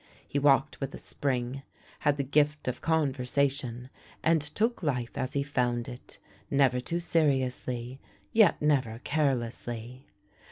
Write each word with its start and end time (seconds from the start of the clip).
He 0.27 0.39
walked 0.39 0.79
with 0.81 0.95
a 0.95 0.97
spring, 0.97 1.61
had 1.99 2.17
the 2.17 2.23
gift 2.23 2.67
of 2.67 2.81
conversation, 2.81 3.91
and 4.23 4.41
took 4.41 4.81
life 4.81 5.15
as 5.15 5.33
he 5.33 5.43
found 5.43 5.87
it: 5.87 6.17
never 6.49 6.79
too 6.79 6.99
seriously, 6.99 7.99
yet 8.33 8.59
never 8.59 8.99
carelessly. 9.03 10.07